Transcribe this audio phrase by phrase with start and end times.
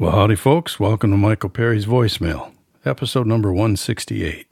[0.00, 0.78] Well, howdy, folks.
[0.78, 2.52] Welcome to Michael Perry's voicemail,
[2.84, 4.46] episode number 168.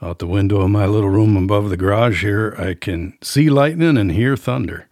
[0.00, 3.96] Out the window of my little room above the garage here, I can see lightning
[3.96, 4.86] and hear thunder.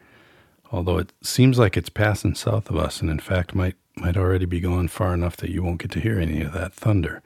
[0.72, 4.46] Although it seems like it's passing south of us, and in fact might might already
[4.46, 7.22] be gone far enough that you won't get to hear any of that thunder,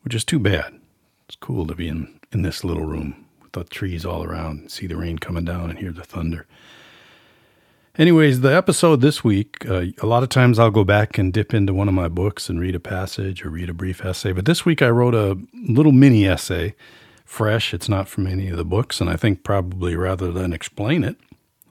[0.00, 0.80] which is too bad.
[1.26, 4.86] It's cool to be in, in this little room with the trees all around, see
[4.86, 6.46] the rain coming down, and hear the thunder.
[7.98, 11.52] Anyways, the episode this week, uh, a lot of times I'll go back and dip
[11.52, 14.30] into one of my books and read a passage or read a brief essay.
[14.30, 16.76] But this week I wrote a little mini essay,
[17.24, 17.74] fresh.
[17.74, 19.00] It's not from any of the books.
[19.00, 21.16] And I think probably rather than explain it,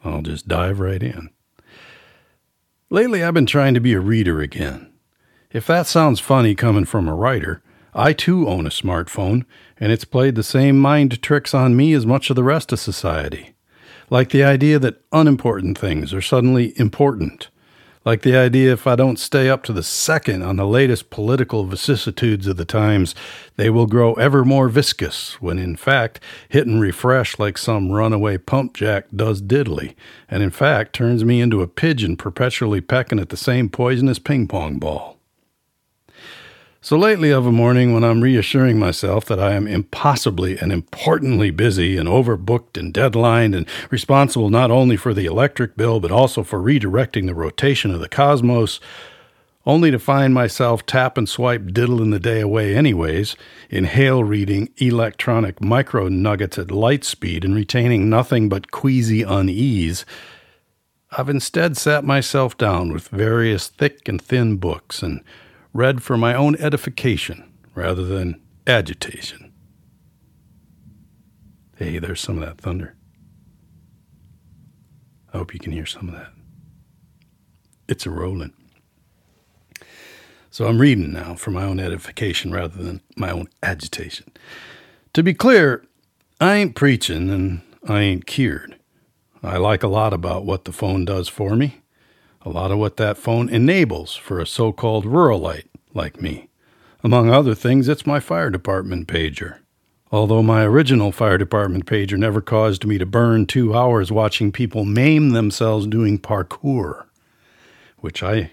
[0.03, 1.29] I'll just dive right in.
[2.89, 4.91] Lately, I've been trying to be a reader again.
[5.51, 7.63] If that sounds funny coming from a writer,
[7.93, 9.45] I too own a smartphone,
[9.79, 12.81] and it's played the same mind tricks on me as much of the rest of
[12.81, 13.53] society
[14.09, 17.49] like the idea that unimportant things are suddenly important,
[18.05, 21.65] like the idea if I don't stay up to the second on the latest political
[21.65, 23.13] vicissitudes of the times,
[23.57, 28.37] they will grow ever more viscous, when in fact, hit and refresh like some runaway
[28.37, 29.93] pump jack does diddly,
[30.29, 34.47] and in fact turns me into a pigeon perpetually pecking at the same poisonous ping
[34.47, 35.16] pong ball.
[36.87, 41.51] So lately of a morning, when I'm reassuring myself that I am impossibly and importantly
[41.51, 46.43] busy and overbooked and deadlined and responsible not only for the electric bill but also
[46.43, 48.79] for redirecting the rotation of the cosmos,
[49.65, 53.35] only to find myself tap and swipe diddling the day away anyways,
[53.69, 60.05] inhale reading electronic micro nuggets at light speed and retaining nothing but queasy unease,
[61.11, 65.21] I've instead sat myself down with various thick and thin books and
[65.73, 69.53] read for my own edification rather than agitation.
[71.77, 72.95] Hey, there's some of that thunder.
[75.33, 76.31] I hope you can hear some of that.
[77.87, 78.53] It's a rolling.
[80.49, 84.31] So I'm reading now for my own edification rather than my own agitation.
[85.13, 85.85] To be clear,
[86.41, 88.75] I ain't preaching and I ain't cured.
[89.43, 91.81] I like a lot about what the phone does for me
[92.47, 96.47] a lot of what that phone enables for a so called ruralite like me.
[97.03, 99.59] Among other things, it's my fire department pager.
[100.13, 104.85] Although my original fire department pager never caused me to burn two hours watching people
[104.85, 107.07] maim themselves doing parkour,
[107.97, 108.51] which I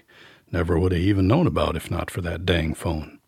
[0.51, 3.19] never would have even known about if not for that dang phone.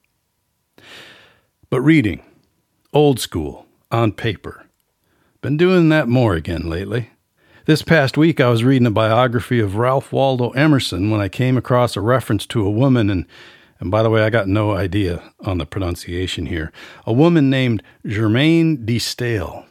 [1.70, 2.22] But reading,
[2.92, 4.66] old school, on paper.
[5.40, 7.12] Been doing that more again lately.
[7.68, 11.58] This past week, I was reading a biography of Ralph Waldo Emerson when I came
[11.58, 13.26] across a reference to a woman, and,
[13.82, 16.72] and by the way, I got no idea on the pronunciation here,
[17.06, 19.66] a woman named Germaine de Stael.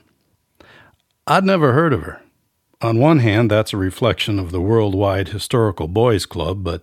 [1.27, 2.21] I'd never heard of her.
[2.83, 6.83] On one hand, that's a reflection of the worldwide historical boys club, but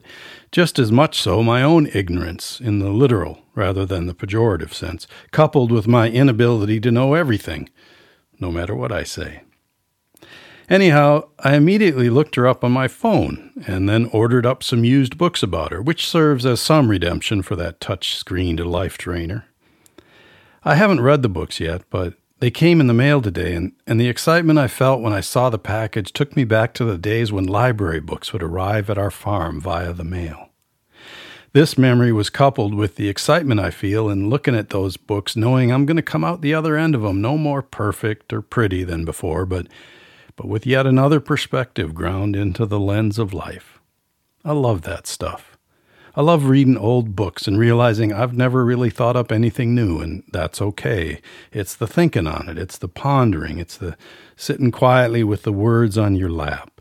[0.51, 5.05] just as much so my own ignorance in the literal rather than the pejorative sense,
[5.29, 7.69] coupled with my inability to know everything,
[8.39, 9.43] no matter what I say.
[10.69, 15.17] Anyhow, I immediately looked her up on my phone and then ordered up some used
[15.17, 19.45] books about her, which serves as some redemption for that touch screened life drainer.
[20.63, 23.99] I haven't read the books yet, but they came in the mail today, and, and
[23.99, 27.31] the excitement I felt when I saw the package took me back to the days
[27.31, 30.49] when library books would arrive at our farm via the mail.
[31.51, 35.71] This memory was coupled with the excitement I feel in looking at those books, knowing
[35.71, 38.83] I'm going to come out the other end of them no more perfect or pretty
[38.83, 39.67] than before, but
[40.35, 43.79] but with yet another perspective ground into the lens of life.
[44.43, 45.57] I love that stuff.
[46.15, 50.23] I love reading old books and realizing I've never really thought up anything new, and
[50.31, 51.21] that's okay.
[51.51, 53.97] It's the thinking on it, it's the pondering, it's the
[54.35, 56.72] sitting quietly with the words on your lap.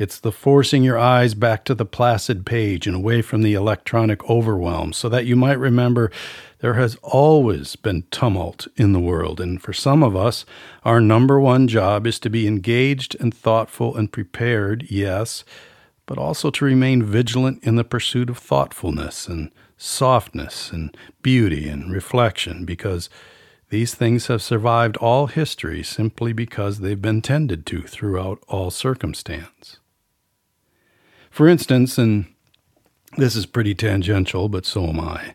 [0.00, 4.24] It's the forcing your eyes back to the placid page and away from the electronic
[4.30, 6.10] overwhelm so that you might remember
[6.60, 10.46] there has always been tumult in the world, and for some of us,
[10.86, 15.44] our number one job is to be engaged and thoughtful and prepared, yes,
[16.06, 21.92] but also to remain vigilant in the pursuit of thoughtfulness and softness and beauty and
[21.92, 23.10] reflection, because
[23.68, 29.76] these things have survived all history simply because they've been tended to throughout all circumstance.
[31.30, 32.26] For instance, and
[33.16, 35.34] this is pretty tangential, but so am I.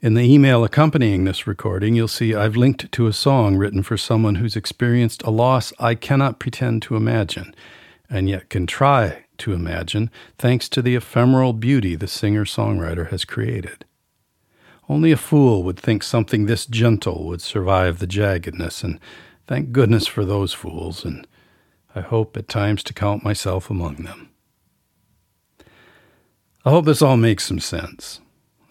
[0.00, 3.96] In the email accompanying this recording, you'll see I've linked to a song written for
[3.96, 7.54] someone who's experienced a loss I cannot pretend to imagine,
[8.08, 13.24] and yet can try to imagine thanks to the ephemeral beauty the singer songwriter has
[13.24, 13.84] created.
[14.88, 19.00] Only a fool would think something this gentle would survive the jaggedness, and
[19.46, 21.26] thank goodness for those fools, and
[21.94, 24.33] I hope at times to count myself among them.
[26.66, 28.22] I hope this all makes some sense.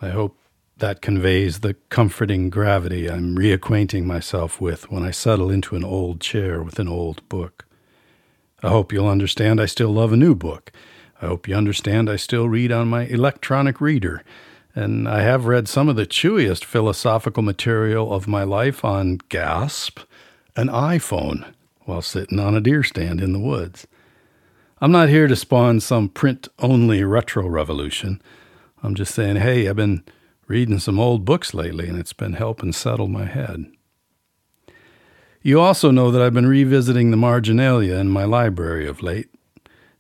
[0.02, 0.36] I hope
[0.78, 6.20] that conveys the comforting gravity I'm reacquainting myself with when I settle into an old
[6.20, 7.66] chair with an old book.
[8.64, 10.72] I hope you'll understand I still love a new book.
[11.22, 14.24] I hope you understand I still read on my electronic reader,
[14.74, 20.00] and I have read some of the chewiest philosophical material of my life on gasp,
[20.56, 23.86] an iPhone, while sitting on a deer stand in the woods.
[24.84, 28.22] I'm not here to spawn some print only retro revolution.
[28.84, 30.04] I'm just saying, hey, I've been
[30.46, 33.72] reading some old books lately and it's been helping settle my head.
[35.42, 39.30] You also know that I've been revisiting the marginalia in my library of late.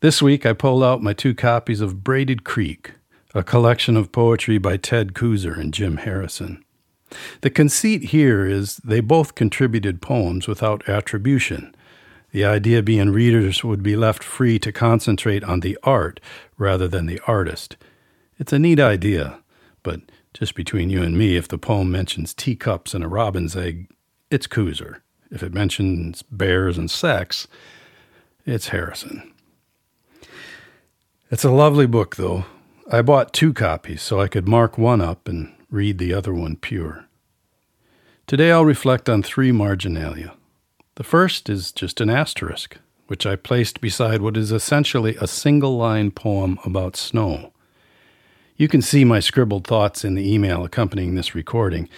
[0.01, 2.91] This week I pulled out my two copies of Braided Creek,
[3.33, 6.61] a collection of poetry by Ted Kooser and Jim Harrison.
[7.39, 11.73] The conceit here is they both contributed poems without attribution,
[12.33, 16.19] the idea being readers would be left free to concentrate on the art
[16.57, 17.77] rather than the artist.
[18.39, 19.39] It's a neat idea,
[19.83, 20.01] but
[20.33, 23.87] just between you and me, if the poem mentions teacups and a robin's egg,
[24.31, 24.97] it's Kooser.
[25.29, 27.47] If it mentions bears and sex,
[28.47, 29.31] it's Harrison.
[31.29, 32.45] It's a lovely book, though.
[32.91, 36.55] I bought two copies so I could mark one up and read the other one
[36.55, 37.05] pure.
[38.25, 40.33] Today I'll reflect on three marginalia.
[40.95, 45.75] The first is just an asterisk, which I placed beside what is essentially a single
[45.75, 47.51] line poem about snow.
[48.57, 51.89] You can see my scribbled thoughts in the email accompanying this recording.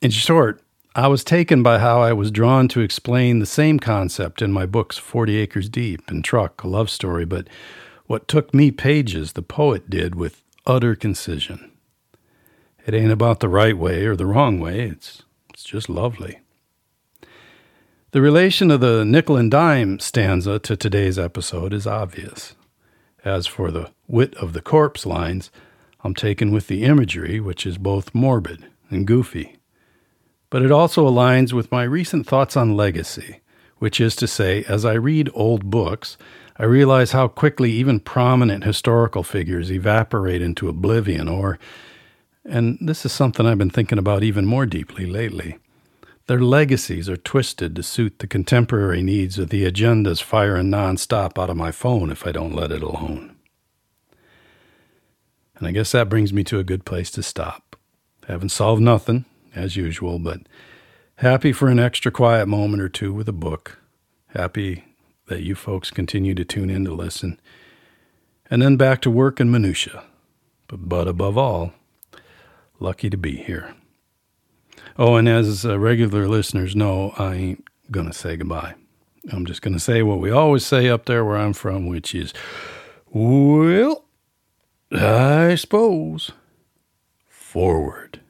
[0.00, 0.62] In short,
[0.94, 4.64] I was taken by how I was drawn to explain the same concept in my
[4.64, 7.48] books 40 Acres Deep and Truck, a love story, but
[8.06, 11.70] what took me pages the poet did with utter concision.
[12.86, 16.40] It ain't about the right way or the wrong way, it's, it's just lovely.
[18.12, 22.54] The relation of the nickel and dime stanza to today's episode is obvious.
[23.24, 25.50] As for the wit of the corpse lines,
[26.04, 29.56] I'm taken with the imagery, which is both morbid and goofy.
[30.50, 33.40] But it also aligns with my recent thoughts on legacy,
[33.78, 36.18] which is to say, as I read old books,
[36.58, 41.58] I realize how quickly even prominent historical figures evaporate into oblivion, or,
[42.44, 45.56] and this is something I've been thinking about even more deeply lately,
[46.32, 51.50] their legacies are twisted to suit the contemporary needs of the agendas firing nonstop out
[51.50, 53.36] of my phone if I don't let it alone.
[55.56, 57.76] And I guess that brings me to a good place to stop.
[58.28, 60.40] Haven't solved nothing, as usual, but
[61.16, 63.78] happy for an extra quiet moment or two with a book.
[64.28, 64.86] Happy
[65.26, 67.38] that you folks continue to tune in to listen.
[68.50, 70.02] And then back to work and minutia.
[70.66, 71.74] But, but above all,
[72.80, 73.74] lucky to be here.
[74.98, 78.74] Oh, and as uh, regular listeners know, I ain't going to say goodbye.
[79.30, 82.14] I'm just going to say what we always say up there where I'm from, which
[82.14, 82.34] is,
[83.10, 84.04] well,
[84.90, 86.32] I suppose,
[87.28, 88.21] forward.